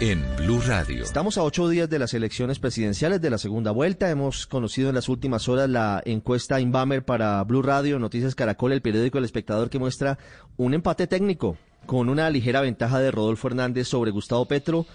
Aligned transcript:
en 0.00 0.22
Blue 0.36 0.60
Radio. 0.60 1.02
Estamos 1.02 1.38
a 1.38 1.42
ocho 1.42 1.68
días 1.68 1.88
de 1.88 1.98
las 1.98 2.12
elecciones 2.12 2.58
presidenciales 2.58 3.20
de 3.20 3.30
la 3.30 3.38
segunda 3.38 3.70
vuelta. 3.70 4.10
Hemos 4.10 4.46
conocido 4.46 4.90
en 4.90 4.94
las 4.94 5.08
últimas 5.08 5.48
horas 5.48 5.70
la 5.70 6.02
encuesta 6.04 6.60
Inbamer 6.60 7.04
para 7.04 7.42
Blue 7.44 7.62
Radio, 7.62 7.98
Noticias 7.98 8.34
Caracol, 8.34 8.72
el 8.72 8.82
periódico 8.82 9.18
El 9.18 9.24
Espectador, 9.24 9.70
que 9.70 9.78
muestra 9.78 10.18
un 10.56 10.74
empate 10.74 11.06
técnico 11.06 11.56
con 11.86 12.08
una 12.08 12.28
ligera 12.30 12.60
ventaja 12.60 12.98
de 13.00 13.10
Rodolfo 13.10 13.48
Hernández 13.48 13.88
sobre 13.88 14.10
Gustavo 14.10 14.46
Petro. 14.46 14.86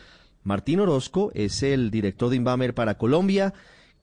Martín 0.44 0.80
Orozco 0.80 1.32
es 1.34 1.64
el 1.64 1.90
director 1.90 2.30
de 2.30 2.36
Inbamer 2.36 2.74
para 2.74 2.98
Colombia 2.98 3.54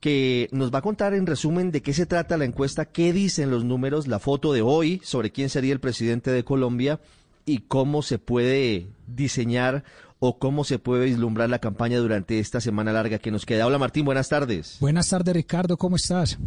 que 0.01 0.49
nos 0.53 0.73
va 0.73 0.79
a 0.79 0.83
contar 0.83 1.12
en 1.15 1.27
resumen 1.27 1.73
de 1.73 1.83
qué 1.83 1.93
se 1.93 2.07
trata 2.07 2.37
la 2.37 2.45
encuesta, 2.45 2.87
qué 2.87 3.12
dicen 3.12 3.51
los 3.51 3.65
números, 3.65 4.07
la 4.07 4.21
foto 4.21 4.53
de 4.53 4.62
hoy 4.62 5.01
sobre 5.03 5.33
quién 5.33 5.49
sería 5.49 5.73
el 5.73 5.80
presidente 5.80 6.30
de 6.30 6.45
Colombia 6.45 7.01
y 7.49 7.61
cómo 7.61 8.03
se 8.03 8.19
puede 8.19 8.91
diseñar 9.07 9.83
o 10.19 10.39
cómo 10.39 10.64
se 10.64 10.79
puede 10.79 11.07
vislumbrar 11.07 11.49
la 11.49 11.61
campaña 11.61 11.99
durante 11.99 12.39
esta 12.41 12.61
semana 12.61 12.93
larga 12.93 13.18
que 13.18 13.31
nos 13.31 13.46
queda. 13.46 13.67
Hola 13.67 13.79
Martín, 13.79 14.05
buenas 14.05 14.29
tardes. 14.29 14.77
Buenas 14.81 15.09
tardes 15.09 15.35
Ricardo, 15.35 15.79
¿cómo 15.79 15.96
estás? 15.96 16.39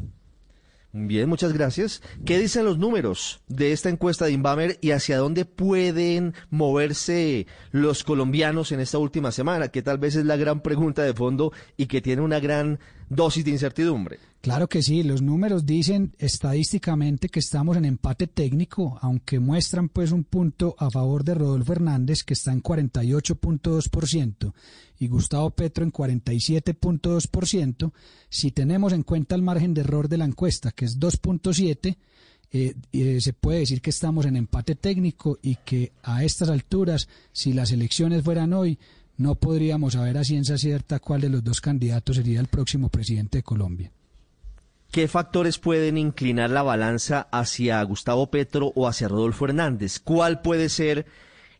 Bien, 0.93 1.27
muchas 1.27 1.53
gracias. 1.53 2.03
¿Qué 2.25 2.37
dicen 2.37 2.65
los 2.65 2.77
números 2.77 3.41
de 3.47 3.71
esta 3.71 3.89
encuesta 3.89 4.25
de 4.25 4.33
Inbamer 4.33 4.77
y 4.81 4.91
hacia 4.91 5.17
dónde 5.17 5.45
pueden 5.45 6.35
moverse 6.49 7.47
los 7.71 8.03
colombianos 8.03 8.71
en 8.71 8.81
esta 8.81 8.97
última 8.97 9.31
semana? 9.31 9.69
Que 9.69 9.81
tal 9.81 9.97
vez 9.97 10.15
es 10.15 10.25
la 10.25 10.35
gran 10.35 10.61
pregunta 10.61 11.01
de 11.01 11.13
fondo 11.13 11.53
y 11.77 11.85
que 11.87 12.01
tiene 12.01 12.21
una 12.21 12.41
gran 12.41 12.79
dosis 13.11 13.43
de 13.43 13.51
incertidumbre. 13.51 14.19
Claro 14.39 14.67
que 14.67 14.81
sí, 14.81 15.03
los 15.03 15.21
números 15.21 15.65
dicen 15.65 16.15
estadísticamente 16.17 17.29
que 17.29 17.39
estamos 17.39 17.77
en 17.77 17.85
empate 17.85 18.25
técnico, 18.25 18.97
aunque 19.01 19.39
muestran 19.39 19.89
pues 19.89 20.11
un 20.11 20.23
punto 20.23 20.75
a 20.79 20.89
favor 20.89 21.23
de 21.23 21.35
Rodolfo 21.35 21.73
Hernández 21.73 22.23
que 22.23 22.33
está 22.33 22.51
en 22.51 22.63
48.2% 22.63 24.53
y 24.97 25.07
Gustavo 25.07 25.51
Petro 25.51 25.83
en 25.83 25.91
47.2%, 25.91 27.91
si 28.29 28.51
tenemos 28.51 28.93
en 28.93 29.03
cuenta 29.03 29.35
el 29.35 29.41
margen 29.41 29.73
de 29.73 29.81
error 29.81 30.07
de 30.07 30.17
la 30.17 30.25
encuesta 30.25 30.71
que 30.71 30.85
es 30.85 30.99
2.7, 30.99 31.97
eh, 32.53 32.75
eh, 32.91 33.21
se 33.21 33.33
puede 33.33 33.59
decir 33.59 33.81
que 33.81 33.91
estamos 33.91 34.25
en 34.25 34.35
empate 34.35 34.75
técnico 34.75 35.39
y 35.41 35.55
que 35.55 35.93
a 36.03 36.23
estas 36.23 36.49
alturas, 36.49 37.07
si 37.31 37.53
las 37.53 37.71
elecciones 37.71 38.23
fueran 38.23 38.53
hoy, 38.53 38.77
no 39.17 39.35
podríamos 39.35 39.93
saber 39.93 40.17
a 40.17 40.23
ciencia 40.23 40.57
cierta 40.57 40.99
cuál 40.99 41.21
de 41.21 41.29
los 41.29 41.43
dos 41.43 41.61
candidatos 41.61 42.15
sería 42.15 42.39
el 42.39 42.47
próximo 42.47 42.89
presidente 42.89 43.39
de 43.39 43.43
Colombia. 43.43 43.91
¿Qué 44.91 45.07
factores 45.07 45.57
pueden 45.57 45.97
inclinar 45.97 46.49
la 46.49 46.63
balanza 46.63 47.27
hacia 47.31 47.81
Gustavo 47.83 48.29
Petro 48.29 48.73
o 48.75 48.87
hacia 48.89 49.07
Rodolfo 49.07 49.45
Hernández? 49.45 49.99
¿Cuál 49.99 50.41
puede 50.41 50.67
ser 50.67 51.05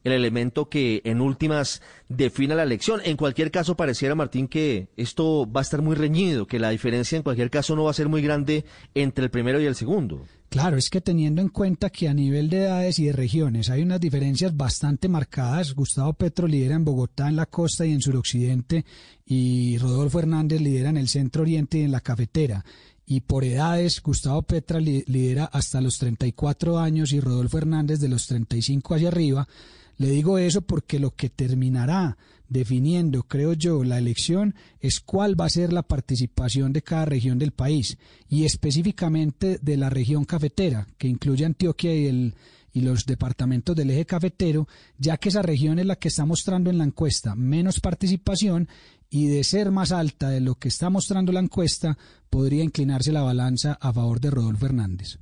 el 0.03 0.11
elemento 0.11 0.67
que 0.67 1.01
en 1.05 1.21
últimas 1.21 1.81
defina 2.09 2.55
la 2.55 2.63
elección? 2.63 2.99
En 3.05 3.15
cualquier 3.15 3.49
caso, 3.49 3.77
pareciera, 3.77 4.15
Martín, 4.15 4.49
que 4.49 4.89
esto 4.97 5.49
va 5.49 5.61
a 5.61 5.63
estar 5.63 5.81
muy 5.81 5.95
reñido, 5.95 6.45
que 6.45 6.59
la 6.59 6.71
diferencia 6.71 7.15
en 7.15 7.23
cualquier 7.23 7.49
caso 7.49 7.73
no 7.73 7.85
va 7.85 7.91
a 7.91 7.93
ser 7.93 8.09
muy 8.09 8.21
grande 8.21 8.65
entre 8.95 9.23
el 9.23 9.31
primero 9.31 9.61
y 9.61 9.65
el 9.65 9.75
segundo. 9.75 10.25
Claro, 10.51 10.75
es 10.75 10.89
que 10.89 10.99
teniendo 10.99 11.41
en 11.41 11.47
cuenta 11.47 11.89
que 11.89 12.09
a 12.09 12.13
nivel 12.13 12.49
de 12.49 12.63
edades 12.63 12.99
y 12.99 13.05
de 13.05 13.13
regiones 13.13 13.69
hay 13.69 13.83
unas 13.83 14.01
diferencias 14.01 14.55
bastante 14.57 15.07
marcadas, 15.07 15.73
Gustavo 15.73 16.11
Petro 16.11 16.45
lidera 16.45 16.75
en 16.75 16.83
Bogotá, 16.83 17.29
en 17.29 17.37
la 17.37 17.45
costa 17.45 17.85
y 17.85 17.93
en 17.93 18.01
suroccidente, 18.01 18.83
y 19.25 19.77
Rodolfo 19.77 20.19
Hernández 20.19 20.59
lidera 20.59 20.89
en 20.89 20.97
el 20.97 21.07
centro 21.07 21.43
oriente 21.43 21.77
y 21.77 21.83
en 21.83 21.91
la 21.93 22.01
cafetera 22.01 22.65
y 23.05 23.21
por 23.21 23.45
edades 23.45 24.01
Gustavo 24.01 24.41
Petra 24.41 24.81
lidera 24.81 25.45
hasta 25.45 25.79
los 25.79 25.97
34 25.97 26.79
años 26.79 27.13
y 27.13 27.21
Rodolfo 27.21 27.57
Hernández 27.57 27.99
de 28.01 28.09
los 28.09 28.27
35 28.27 28.95
hacia 28.95 29.07
arriba. 29.07 29.47
Le 29.97 30.09
digo 30.09 30.37
eso 30.37 30.61
porque 30.61 30.99
lo 30.99 31.11
que 31.11 31.29
terminará 31.29 32.17
definiendo, 32.49 33.23
creo 33.23 33.53
yo, 33.53 33.83
la 33.83 33.97
elección 33.97 34.55
es 34.79 34.99
cuál 34.99 35.39
va 35.39 35.45
a 35.45 35.49
ser 35.49 35.71
la 35.71 35.83
participación 35.83 36.73
de 36.73 36.81
cada 36.81 37.05
región 37.05 37.39
del 37.39 37.51
país 37.51 37.97
y 38.27 38.43
específicamente 38.43 39.57
de 39.61 39.77
la 39.77 39.89
región 39.89 40.25
cafetera, 40.25 40.85
que 40.97 41.07
incluye 41.07 41.45
Antioquia 41.45 41.95
y 41.95 42.07
el 42.07 42.35
y 42.73 42.81
los 42.81 43.05
departamentos 43.05 43.75
del 43.75 43.91
eje 43.91 44.05
cafetero, 44.05 44.67
ya 44.97 45.17
que 45.17 45.29
esa 45.29 45.41
región 45.41 45.79
es 45.79 45.85
la 45.85 45.97
que 45.97 46.07
está 46.07 46.25
mostrando 46.25 46.69
en 46.69 46.77
la 46.77 46.85
encuesta 46.85 47.35
menos 47.35 47.79
participación 47.79 48.69
y 49.09 49.27
de 49.27 49.43
ser 49.43 49.71
más 49.71 49.91
alta 49.91 50.29
de 50.29 50.39
lo 50.39 50.55
que 50.55 50.69
está 50.69 50.89
mostrando 50.89 51.33
la 51.33 51.41
encuesta, 51.41 51.97
podría 52.29 52.63
inclinarse 52.63 53.11
la 53.11 53.23
balanza 53.23 53.77
a 53.81 53.91
favor 53.91 54.21
de 54.21 54.31
Rodolfo 54.31 54.65
Hernández. 54.65 55.19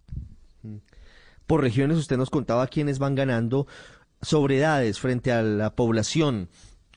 Por 1.47 1.61
regiones 1.61 1.97
usted 1.97 2.17
nos 2.17 2.29
contaba 2.29 2.67
quiénes 2.67 2.99
van 2.99 3.15
ganando 3.15 3.65
sobre 4.21 4.57
edades 4.57 4.99
frente 4.99 5.31
a 5.31 5.41
la 5.41 5.75
población. 5.75 6.49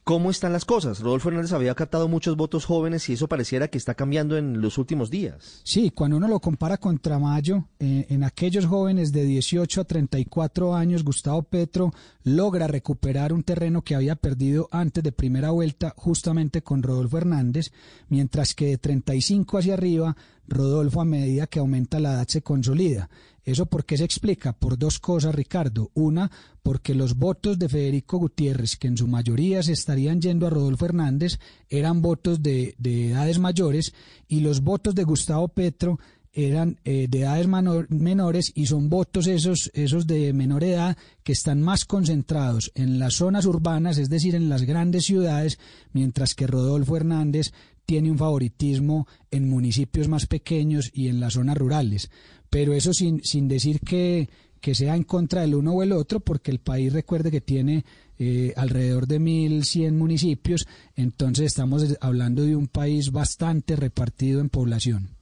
¿Cómo 0.04 0.32
están 0.32 0.52
las 0.52 0.64
cosas? 0.64 0.98
Rodolfo 0.98 1.28
Hernández 1.28 1.52
había 1.52 1.76
captado 1.76 2.08
muchos 2.08 2.36
votos 2.36 2.64
jóvenes 2.64 3.08
y 3.08 3.12
eso 3.12 3.28
pareciera 3.28 3.68
que 3.68 3.78
está 3.78 3.94
cambiando 3.94 4.36
en 4.36 4.60
los 4.60 4.76
últimos 4.76 5.10
días. 5.10 5.60
Sí, 5.62 5.92
cuando 5.92 6.16
uno 6.16 6.26
lo 6.26 6.40
compara 6.40 6.76
contra 6.76 7.20
Mayo, 7.20 7.68
eh, 7.78 8.06
en 8.08 8.24
aquellos 8.24 8.66
jóvenes 8.66 9.12
de 9.12 9.22
18 9.22 9.80
a 9.80 9.84
34 9.84 10.74
años, 10.74 11.04
Gustavo 11.04 11.44
Petro 11.44 11.92
logra 12.24 12.66
recuperar 12.66 13.32
un 13.32 13.44
terreno 13.44 13.82
que 13.82 13.94
había 13.94 14.16
perdido 14.16 14.68
antes 14.72 15.04
de 15.04 15.12
primera 15.12 15.50
vuelta 15.52 15.94
justamente 15.96 16.62
con 16.62 16.82
Rodolfo 16.82 17.18
Hernández, 17.18 17.70
mientras 18.08 18.54
que 18.54 18.66
de 18.66 18.78
35 18.78 19.58
hacia 19.58 19.74
arriba, 19.74 20.16
Rodolfo 20.52 21.00
a 21.00 21.04
medida 21.04 21.46
que 21.46 21.58
aumenta 21.58 21.98
la 22.00 22.14
edad 22.14 22.28
se 22.28 22.42
consolida. 22.42 23.08
¿Eso 23.44 23.66
por 23.66 23.84
qué 23.84 23.96
se 23.96 24.04
explica? 24.04 24.52
Por 24.52 24.78
dos 24.78 25.00
cosas, 25.00 25.34
Ricardo. 25.34 25.90
Una, 25.94 26.30
porque 26.62 26.94
los 26.94 27.16
votos 27.16 27.58
de 27.58 27.68
Federico 27.68 28.18
Gutiérrez, 28.18 28.76
que 28.76 28.86
en 28.86 28.96
su 28.96 29.08
mayoría 29.08 29.62
se 29.62 29.72
estarían 29.72 30.20
yendo 30.20 30.46
a 30.46 30.50
Rodolfo 30.50 30.84
Hernández, 30.84 31.40
eran 31.68 32.02
votos 32.02 32.42
de, 32.42 32.76
edades 32.78 33.40
mayores 33.40 33.94
y 34.28 34.40
los 34.40 34.60
votos 34.60 34.94
de 34.94 35.04
Gustavo 35.04 35.48
Petro 35.48 35.98
eran 36.34 36.78
eh, 36.84 37.08
de 37.10 37.20
edades 37.20 37.46
menores 37.90 38.52
y 38.54 38.64
son 38.64 38.88
votos 38.88 39.26
esos, 39.26 39.70
esos 39.74 40.06
de 40.06 40.32
menor 40.32 40.64
edad 40.64 40.96
que 41.22 41.32
están 41.32 41.60
más 41.60 41.84
concentrados 41.84 42.72
en 42.74 42.98
las 42.98 43.16
zonas 43.16 43.44
urbanas, 43.44 43.98
es 43.98 44.08
decir, 44.08 44.34
en 44.34 44.48
las 44.48 44.62
grandes 44.62 45.04
ciudades, 45.04 45.58
mientras 45.92 46.34
que 46.34 46.46
Rodolfo 46.46 46.96
Hernández 46.96 47.52
tiene 47.86 48.10
un 48.10 48.18
favoritismo 48.18 49.06
en 49.30 49.48
municipios 49.48 50.08
más 50.08 50.26
pequeños 50.26 50.90
y 50.92 51.08
en 51.08 51.20
las 51.20 51.34
zonas 51.34 51.56
rurales 51.56 52.10
pero 52.52 52.74
eso 52.74 52.92
sin, 52.92 53.24
sin 53.24 53.48
decir 53.48 53.80
que, 53.80 54.28
que 54.60 54.74
sea 54.74 54.94
en 54.94 55.04
contra 55.04 55.40
del 55.40 55.54
uno 55.54 55.72
o 55.72 55.82
el 55.82 55.90
otro, 55.90 56.20
porque 56.20 56.50
el 56.50 56.58
país 56.58 56.92
recuerde 56.92 57.30
que 57.30 57.40
tiene 57.40 57.86
eh, 58.18 58.52
alrededor 58.58 59.06
de 59.06 59.18
1.100 59.18 59.92
municipios, 59.92 60.66
entonces 60.94 61.46
estamos 61.46 61.96
hablando 62.02 62.42
de 62.42 62.54
un 62.54 62.68
país 62.68 63.10
bastante 63.10 63.74
repartido 63.74 64.42
en 64.42 64.50
población. 64.50 65.16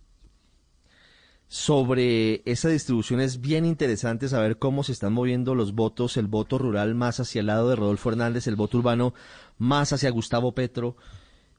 Sobre 1.46 2.42
esa 2.50 2.68
distribución 2.68 3.20
es 3.20 3.40
bien 3.40 3.64
interesante 3.64 4.28
saber 4.28 4.58
cómo 4.58 4.82
se 4.82 4.90
están 4.90 5.12
moviendo 5.12 5.54
los 5.54 5.72
votos, 5.72 6.16
el 6.16 6.26
voto 6.26 6.58
rural 6.58 6.96
más 6.96 7.20
hacia 7.20 7.40
el 7.40 7.46
lado 7.46 7.70
de 7.70 7.76
Rodolfo 7.76 8.10
Hernández, 8.10 8.48
el 8.48 8.56
voto 8.56 8.78
urbano 8.78 9.14
más 9.56 9.92
hacia 9.92 10.10
Gustavo 10.10 10.50
Petro, 10.52 10.96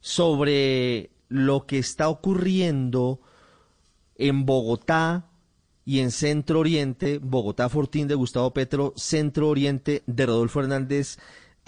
sobre 0.02 1.12
lo 1.30 1.66
que 1.66 1.80
está 1.80 2.10
ocurriendo 2.10 3.22
en 4.16 4.46
Bogotá, 4.46 5.32
y 5.86 6.00
en 6.00 6.12
Centro 6.12 6.60
Oriente, 6.60 7.20
Bogotá 7.22 7.68
Fortín 7.70 8.08
de 8.08 8.16
Gustavo 8.16 8.54
Petro, 8.54 8.94
Centro 8.96 9.50
Oriente 9.50 10.04
de 10.06 10.26
Rodolfo 10.26 10.60
Hernández, 10.60 11.18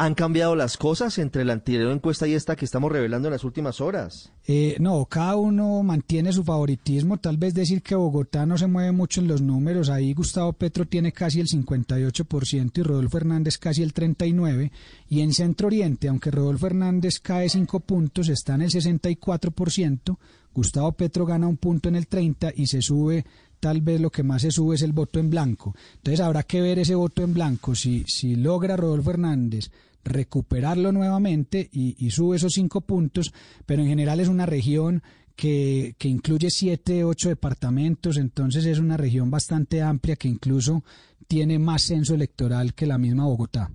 ¿Han 0.03 0.15
cambiado 0.15 0.53
las 0.53 0.75
cosas 0.75 1.17
entre 1.17 1.45
la 1.45 1.53
anterior 1.53 1.89
encuesta 1.89 2.27
y 2.27 2.33
esta 2.33 2.57
que 2.57 2.65
estamos 2.65 2.91
revelando 2.91 3.29
en 3.29 3.31
las 3.31 3.45
últimas 3.45 3.79
horas? 3.79 4.33
Eh, 4.45 4.75
no, 4.81 5.05
cada 5.05 5.37
uno 5.37 5.81
mantiene 5.81 6.33
su 6.33 6.43
favoritismo. 6.43 7.19
Tal 7.19 7.37
vez 7.37 7.53
decir 7.53 7.81
que 7.81 7.95
Bogotá 7.95 8.45
no 8.45 8.57
se 8.57 8.67
mueve 8.67 8.91
mucho 8.91 9.21
en 9.21 9.29
los 9.29 9.41
números. 9.41 9.89
Ahí 9.89 10.13
Gustavo 10.13 10.51
Petro 10.51 10.85
tiene 10.85 11.13
casi 11.13 11.39
el 11.39 11.47
58% 11.47 12.71
y 12.79 12.83
Rodolfo 12.83 13.15
Hernández 13.15 13.57
casi 13.57 13.81
el 13.81 13.93
39%. 13.93 14.71
Y 15.07 15.21
en 15.21 15.33
Centro 15.33 15.67
Oriente, 15.67 16.09
aunque 16.09 16.31
Rodolfo 16.31 16.67
Hernández 16.67 17.21
cae 17.21 17.47
5 17.47 17.79
puntos, 17.79 18.27
está 18.27 18.55
en 18.55 18.63
el 18.63 18.71
64%. 18.71 20.17
Gustavo 20.53 20.91
Petro 20.91 21.25
gana 21.25 21.47
un 21.47 21.55
punto 21.55 21.87
en 21.87 21.95
el 21.95 22.07
30 22.07 22.51
y 22.57 22.67
se 22.67 22.81
sube 22.81 23.23
tal 23.61 23.79
vez 23.79 24.01
lo 24.01 24.09
que 24.09 24.23
más 24.23 24.41
se 24.41 24.51
sube 24.51 24.75
es 24.75 24.81
el 24.81 24.91
voto 24.91 25.19
en 25.19 25.29
blanco. 25.29 25.73
Entonces 25.95 26.19
habrá 26.19 26.43
que 26.43 26.59
ver 26.59 26.79
ese 26.79 26.95
voto 26.95 27.23
en 27.23 27.33
blanco, 27.33 27.73
si, 27.73 28.03
si 28.05 28.35
logra 28.35 28.75
Rodolfo 28.75 29.11
Hernández 29.11 29.71
recuperarlo 30.03 30.91
nuevamente 30.91 31.69
y, 31.71 32.09
sube 32.11 32.37
esos 32.37 32.53
cinco 32.53 32.81
puntos, 32.81 33.33
pero 33.65 33.81
en 33.81 33.87
general 33.87 34.19
es 34.19 34.27
una 34.27 34.45
región 34.45 35.03
que, 35.35 35.95
que, 35.97 36.07
incluye 36.07 36.49
siete, 36.49 37.03
ocho 37.03 37.29
departamentos, 37.29 38.17
entonces 38.17 38.65
es 38.65 38.79
una 38.79 38.97
región 38.97 39.31
bastante 39.31 39.81
amplia 39.81 40.15
que 40.15 40.27
incluso 40.27 40.83
tiene 41.27 41.57
más 41.57 41.83
censo 41.83 42.13
electoral 42.13 42.73
que 42.73 42.85
la 42.85 42.97
misma 42.97 43.25
Bogotá. 43.25 43.71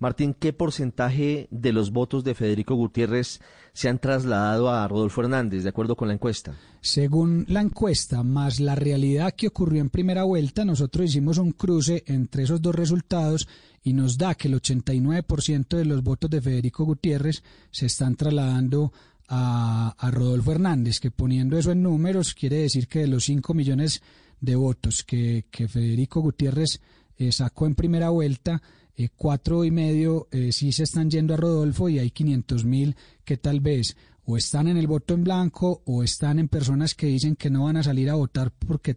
Martín, 0.00 0.34
¿qué 0.38 0.52
porcentaje 0.52 1.48
de 1.50 1.72
los 1.72 1.90
votos 1.90 2.22
de 2.22 2.36
Federico 2.36 2.76
Gutiérrez 2.76 3.40
se 3.72 3.88
han 3.88 3.98
trasladado 3.98 4.70
a 4.70 4.86
Rodolfo 4.86 5.22
Hernández, 5.22 5.64
de 5.64 5.70
acuerdo 5.70 5.96
con 5.96 6.06
la 6.06 6.14
encuesta? 6.14 6.54
Según 6.80 7.44
la 7.48 7.60
encuesta, 7.60 8.22
más 8.22 8.60
la 8.60 8.76
realidad 8.76 9.34
que 9.36 9.48
ocurrió 9.48 9.80
en 9.80 9.90
primera 9.90 10.22
vuelta, 10.22 10.64
nosotros 10.64 11.06
hicimos 11.06 11.38
un 11.38 11.50
cruce 11.50 12.04
entre 12.06 12.44
esos 12.44 12.62
dos 12.62 12.76
resultados 12.76 13.48
y 13.82 13.92
nos 13.92 14.18
da 14.18 14.34
que 14.34 14.48
el 14.48 14.60
89% 14.60 15.76
de 15.76 15.84
los 15.84 16.02
votos 16.02 16.30
de 16.30 16.40
Federico 16.40 16.84
Gutiérrez 16.84 17.42
se 17.70 17.86
están 17.86 18.16
trasladando 18.16 18.92
a, 19.28 19.94
a, 19.98 20.10
Rodolfo 20.10 20.52
Hernández, 20.52 21.00
que 21.00 21.10
poniendo 21.10 21.58
eso 21.58 21.70
en 21.70 21.82
números 21.82 22.34
quiere 22.34 22.56
decir 22.56 22.88
que 22.88 23.00
de 23.00 23.08
los 23.08 23.24
5 23.24 23.54
millones 23.54 24.02
de 24.40 24.56
votos 24.56 25.04
que, 25.04 25.46
que 25.50 25.68
Federico 25.68 26.20
Gutiérrez 26.20 26.80
eh, 27.16 27.32
sacó 27.32 27.66
en 27.66 27.74
primera 27.74 28.10
vuelta, 28.10 28.62
eh, 28.96 29.08
cuatro 29.14 29.64
y 29.64 29.70
medio 29.70 30.28
eh, 30.30 30.50
sí 30.52 30.72
se 30.72 30.84
están 30.84 31.10
yendo 31.10 31.34
a 31.34 31.36
Rodolfo 31.36 31.88
y 31.88 31.98
hay 31.98 32.10
500 32.10 32.64
mil 32.64 32.96
que 33.24 33.36
tal 33.36 33.60
vez 33.60 33.96
o 34.24 34.36
están 34.36 34.68
en 34.68 34.76
el 34.76 34.86
voto 34.86 35.14
en 35.14 35.24
blanco 35.24 35.82
o 35.86 36.02
están 36.02 36.38
en 36.38 36.48
personas 36.48 36.94
que 36.94 37.06
dicen 37.06 37.36
que 37.36 37.48
no 37.48 37.64
van 37.64 37.76
a 37.76 37.82
salir 37.82 38.10
a 38.10 38.14
votar 38.14 38.50
porque 38.50 38.96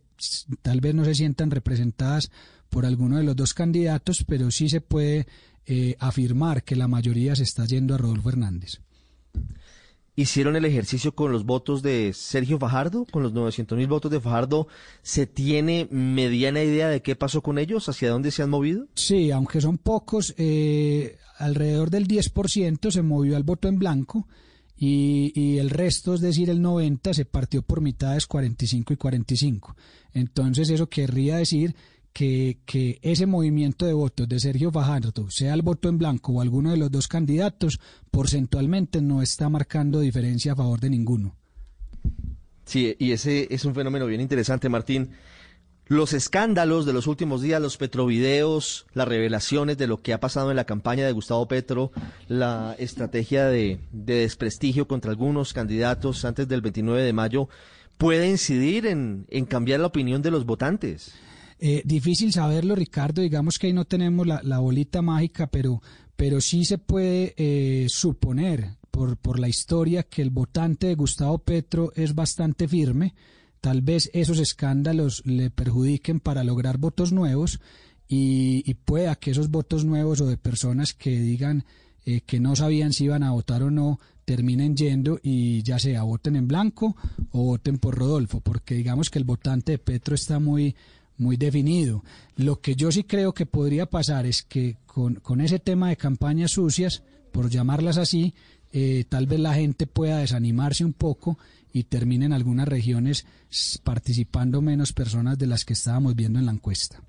tal 0.61 0.81
vez 0.81 0.93
no 0.93 1.05
se 1.05 1.15
sientan 1.15 1.51
representadas 1.51 2.31
por 2.71 2.87
alguno 2.87 3.17
de 3.17 3.23
los 3.23 3.35
dos 3.35 3.53
candidatos, 3.53 4.23
pero 4.27 4.49
sí 4.49 4.69
se 4.69 4.81
puede 4.81 5.27
eh, 5.67 5.95
afirmar 5.99 6.63
que 6.63 6.75
la 6.75 6.87
mayoría 6.87 7.35
se 7.35 7.43
está 7.43 7.65
yendo 7.65 7.93
a 7.93 7.99
Rodolfo 7.99 8.29
Hernández 8.29 8.79
hicieron 10.15 10.55
el 10.55 10.65
ejercicio 10.65 11.13
con 11.13 11.31
los 11.31 11.45
votos 11.45 11.81
de 11.81 12.11
Sergio 12.13 12.59
Fajardo, 12.59 13.05
con 13.05 13.23
los 13.23 13.33
900 13.33 13.77
mil 13.77 13.87
votos 13.87 14.11
de 14.11 14.19
Fajardo. 14.19 14.67
¿Se 15.01 15.27
tiene 15.27 15.87
mediana 15.91 16.63
idea 16.63 16.89
de 16.89 17.01
qué 17.01 17.15
pasó 17.15 17.41
con 17.41 17.57
ellos? 17.57 17.89
¿Hacia 17.89 18.09
dónde 18.09 18.31
se 18.31 18.43
han 18.43 18.49
movido? 18.49 18.87
Sí, 18.95 19.31
aunque 19.31 19.61
son 19.61 19.77
pocos, 19.77 20.33
eh, 20.37 21.17
alrededor 21.37 21.89
del 21.89 22.07
10% 22.07 22.91
se 22.91 23.01
movió 23.01 23.35
al 23.35 23.43
voto 23.43 23.67
en 23.67 23.79
blanco. 23.79 24.27
Y, 24.77 25.31
y, 25.35 25.59
el 25.59 25.69
resto, 25.69 26.15
es 26.15 26.21
decir, 26.21 26.49
el 26.49 26.59
90, 26.59 27.13
se 27.13 27.25
partió 27.25 27.61
por 27.61 27.81
mitades 27.81 28.25
45 28.25 28.93
y 28.93 28.97
45. 28.97 29.75
Entonces 30.13 30.71
eso 30.71 30.89
querría 30.89 31.37
decir 31.37 31.75
que, 32.13 32.99
ese 33.01 33.25
movimiento 33.25 33.85
de 33.85 33.93
votos 33.93 34.27
de 34.27 34.39
Sergio 34.39 34.71
Fajardo, 34.71 35.29
sea 35.29 35.53
el 35.53 35.61
voto 35.61 35.89
en 35.89 35.97
blanco 35.97 36.33
o 36.33 36.41
alguno 36.41 36.71
de 36.71 36.77
los 36.77 36.91
dos 36.91 37.07
candidatos, 37.07 37.79
porcentualmente 38.09 39.01
no 39.01 39.21
está 39.21 39.49
marcando 39.49 39.99
diferencia 39.99 40.53
a 40.53 40.55
favor 40.55 40.79
de 40.79 40.89
ninguno. 40.89 41.35
Sí, 42.65 42.95
y 42.99 43.11
ese 43.11 43.47
es 43.53 43.65
un 43.65 43.75
fenómeno 43.75 44.05
bien 44.05 44.21
interesante, 44.21 44.69
Martín. 44.69 45.11
Los 45.87 46.13
escándalos 46.13 46.85
de 46.85 46.93
los 46.93 47.07
últimos 47.07 47.41
días, 47.41 47.61
los 47.61 47.75
petrovideos, 47.75 48.85
las 48.93 49.07
revelaciones 49.07 49.77
de 49.77 49.87
lo 49.87 50.01
que 50.01 50.13
ha 50.13 50.21
pasado 50.21 50.49
en 50.49 50.55
la 50.55 50.63
campaña 50.63 51.05
de 51.05 51.11
Gustavo 51.11 51.47
Petro, 51.49 51.91
la 52.29 52.75
estrategia 52.79 53.47
de, 53.47 53.79
de 53.91 54.15
desprestigio 54.15 54.87
contra 54.87 55.11
algunos 55.11 55.51
candidatos 55.51 56.23
antes 56.23 56.47
del 56.47 56.61
29 56.61 57.03
de 57.03 57.11
mayo, 57.11 57.49
puede 57.97 58.29
incidir 58.29 58.85
en, 58.85 59.25
en 59.29 59.45
cambiar 59.45 59.81
la 59.81 59.87
opinión 59.87 60.21
de 60.21 60.31
los 60.31 60.45
votantes. 60.45 61.13
Eh, 61.63 61.83
difícil 61.85 62.33
saberlo, 62.33 62.75
Ricardo. 62.75 63.21
Digamos 63.21 63.59
que 63.59 63.67
ahí 63.67 63.73
no 63.73 63.85
tenemos 63.85 64.25
la, 64.25 64.57
bolita 64.57 65.03
mágica, 65.03 65.45
pero, 65.45 65.79
pero 66.15 66.41
sí 66.41 66.65
se 66.65 66.79
puede 66.79 67.35
eh, 67.37 67.85
suponer 67.87 68.77
por, 68.89 69.15
por 69.17 69.39
la 69.39 69.47
historia 69.47 70.01
que 70.01 70.23
el 70.23 70.31
votante 70.31 70.87
de 70.87 70.95
Gustavo 70.95 71.37
Petro 71.37 71.93
es 71.95 72.15
bastante 72.15 72.67
firme. 72.67 73.13
Tal 73.61 73.83
vez 73.83 74.09
esos 74.13 74.39
escándalos 74.39 75.21
le 75.23 75.51
perjudiquen 75.51 76.19
para 76.19 76.43
lograr 76.43 76.79
votos 76.79 77.13
nuevos 77.13 77.59
y, 78.07 78.63
y 78.65 78.73
pueda 78.73 79.15
que 79.15 79.29
esos 79.29 79.51
votos 79.51 79.85
nuevos 79.85 80.19
o 80.19 80.25
de 80.25 80.37
personas 80.37 80.95
que 80.95 81.11
digan 81.11 81.63
eh, 82.03 82.21
que 82.21 82.39
no 82.39 82.55
sabían 82.55 82.93
si 82.93 83.03
iban 83.03 83.21
a 83.21 83.29
votar 83.29 83.61
o 83.61 83.69
no 83.69 83.99
terminen 84.25 84.75
yendo 84.75 85.19
y 85.21 85.61
ya 85.61 85.77
sea 85.77 86.01
voten 86.01 86.35
en 86.35 86.47
blanco 86.47 86.95
o 87.29 87.43
voten 87.43 87.77
por 87.77 87.95
Rodolfo, 87.95 88.41
porque 88.41 88.73
digamos 88.73 89.11
que 89.11 89.19
el 89.19 89.25
votante 89.25 89.73
de 89.73 89.77
Petro 89.77 90.15
está 90.15 90.39
muy 90.39 90.75
muy 91.21 91.37
definido. 91.37 92.03
Lo 92.35 92.59
que 92.59 92.75
yo 92.75 92.91
sí 92.91 93.03
creo 93.03 93.33
que 93.33 93.45
podría 93.45 93.85
pasar 93.85 94.25
es 94.25 94.43
que 94.43 94.77
con, 94.85 95.41
ese 95.41 95.59
tema 95.59 95.89
de 95.89 95.95
campañas 95.95 96.51
sucias, 96.51 97.03
por 97.31 97.49
llamarlas 97.49 97.97
así, 97.97 98.33
eh, 98.73 99.05
tal 99.07 99.27
vez 99.27 99.39
la 99.39 99.53
gente 99.53 99.87
pueda 99.87 100.17
desanimarse 100.17 100.83
un 100.83 100.93
poco 100.93 101.37
y 101.71 101.83
termine 101.83 102.25
en 102.25 102.33
algunas 102.33 102.67
regiones 102.67 103.25
participando 103.83 104.61
menos 104.61 104.91
personas 104.91 105.37
de 105.37 105.47
las 105.47 105.63
que 105.63 105.73
estábamos 105.73 106.15
viendo 106.15 106.39
en 106.39 106.45
la 106.45 106.51
encuesta. 106.51 107.01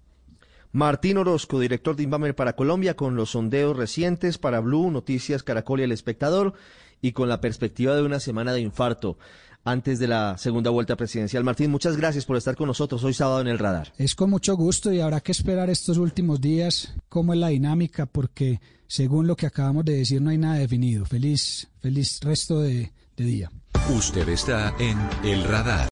Martín 0.73 1.19
Orozco, 1.19 1.61
director 1.61 1.97
de 1.97 2.05
Inbamer 2.05 2.35
para 2.35 2.55
Colombia, 2.57 2.95
con 2.95 3.15
los 3.15 3.31
sondeos 3.31 3.77
recientes 3.77 4.39
para 4.39 4.61
Blue, 4.61 4.91
Noticias 4.91 5.43
Caracol 5.43 5.81
y 5.81 5.83
El 5.83 5.93
Espectador, 5.93 6.55
y 7.03 7.13
con 7.13 7.29
la 7.29 7.41
perspectiva 7.41 7.95
de 7.95 8.03
una 8.03 8.21
semana 8.21 8.53
de 8.53 8.61
infarto 8.61 9.19
antes 9.65 9.99
de 9.99 10.09
la 10.09 10.37
segunda 10.39 10.71
vuelta 10.71 10.97
presidencial. 10.97 11.45
Martín, 11.45 11.71
muchas 11.71 11.97
gracias 11.97 12.25
por 12.25 12.37
estar 12.37 12.57
con 12.57 12.67
nosotros 12.67 13.03
hoy 13.05 13.15
sábado 13.15 13.41
en 13.41 13.49
el 13.49 13.59
radar. 13.59 13.93
Es 13.99 14.15
con 14.15 14.31
mucho 14.31 14.57
gusto 14.57 14.93
y 14.93 15.01
habrá 15.01 15.21
que 15.21 15.33
esperar 15.33 15.71
estos 15.71 15.99
últimos 15.99 16.41
días 16.41 16.95
cómo 17.09 17.33
es 17.33 17.39
la 17.39 17.49
dinámica 17.49 18.07
porque 18.07 18.61
según 18.87 19.27
lo 19.27 19.37
que 19.37 19.47
acabamos 19.47 19.85
de 19.85 19.97
decir 19.97 20.21
no 20.21 20.31
hay 20.31 20.39
nada 20.39 20.57
definido. 20.57 21.05
Feliz, 21.05 21.69
feliz 21.81 22.21
resto 22.23 22.61
de, 22.61 22.93
de 23.17 23.25
día. 23.25 23.51
Usted 23.97 24.29
está 24.29 24.75
en 24.79 24.99
el 25.25 25.45
radar. 25.45 25.81